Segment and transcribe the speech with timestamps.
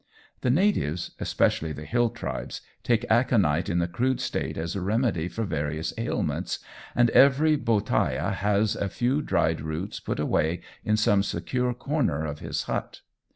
[0.41, 5.27] The natives, especially the hill tribes, take aconite in the crude state as a remedy
[5.27, 6.57] for various ailments,
[6.95, 12.39] and every Bhotiah has a few dried roots put away in some secure corner of
[12.39, 13.01] his hut.